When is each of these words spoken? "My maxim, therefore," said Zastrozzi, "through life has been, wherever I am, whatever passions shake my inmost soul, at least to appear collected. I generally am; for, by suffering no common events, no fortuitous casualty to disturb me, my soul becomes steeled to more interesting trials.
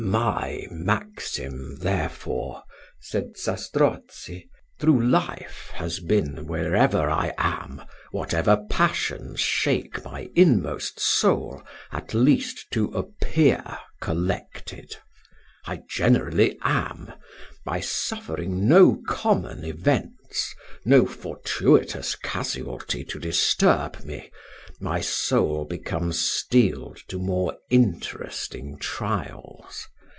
"My 0.11 0.67
maxim, 0.71 1.77
therefore," 1.79 2.63
said 2.99 3.37
Zastrozzi, 3.37 4.49
"through 4.79 5.05
life 5.07 5.69
has 5.75 6.01
been, 6.01 6.47
wherever 6.47 7.09
I 7.09 7.33
am, 7.37 7.83
whatever 8.11 8.65
passions 8.69 9.39
shake 9.39 10.03
my 10.03 10.27
inmost 10.35 10.99
soul, 10.99 11.63
at 11.93 12.13
least 12.13 12.69
to 12.71 12.85
appear 12.89 13.63
collected. 14.01 14.97
I 15.65 15.81
generally 15.89 16.57
am; 16.61 17.05
for, 17.13 17.15
by 17.63 17.79
suffering 17.79 18.67
no 18.67 19.01
common 19.07 19.63
events, 19.63 20.53
no 20.83 21.05
fortuitous 21.05 22.15
casualty 22.15 23.05
to 23.05 23.19
disturb 23.19 24.03
me, 24.03 24.29
my 24.81 24.99
soul 24.99 25.63
becomes 25.63 26.19
steeled 26.19 26.97
to 27.07 27.19
more 27.19 27.55
interesting 27.69 28.77
trials. 28.79 29.87